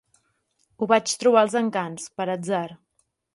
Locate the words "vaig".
0.91-1.13